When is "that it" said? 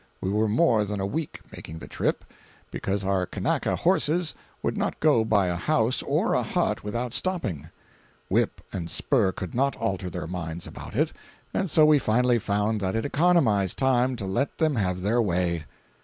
12.81-13.05